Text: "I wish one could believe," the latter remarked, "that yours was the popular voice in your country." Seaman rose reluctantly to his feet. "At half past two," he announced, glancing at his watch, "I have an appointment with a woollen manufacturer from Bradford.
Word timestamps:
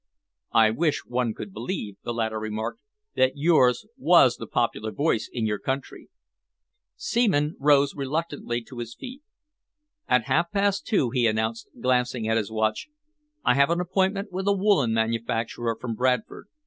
"I 0.55 0.71
wish 0.71 1.03
one 1.05 1.35
could 1.35 1.53
believe," 1.53 1.97
the 2.03 2.11
latter 2.11 2.39
remarked, 2.39 2.81
"that 3.15 3.33
yours 3.35 3.85
was 3.99 4.37
the 4.37 4.47
popular 4.47 4.91
voice 4.91 5.29
in 5.31 5.45
your 5.45 5.59
country." 5.59 6.09
Seaman 6.95 7.55
rose 7.59 7.93
reluctantly 7.95 8.63
to 8.63 8.79
his 8.79 8.95
feet. 8.95 9.21
"At 10.07 10.23
half 10.23 10.49
past 10.51 10.87
two," 10.87 11.11
he 11.11 11.27
announced, 11.27 11.69
glancing 11.79 12.27
at 12.27 12.37
his 12.37 12.49
watch, 12.51 12.87
"I 13.45 13.53
have 13.53 13.69
an 13.69 13.79
appointment 13.79 14.31
with 14.31 14.47
a 14.47 14.53
woollen 14.57 14.91
manufacturer 14.95 15.77
from 15.79 15.93
Bradford. 15.93 16.47